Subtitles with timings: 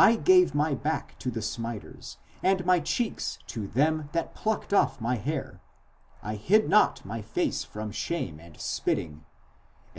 [0.00, 4.98] Z gave my back to the smiters, and my cheeks to them that plucked off
[4.98, 5.60] the hair:
[6.22, 9.26] I hid not my face from shame and spitting, etc.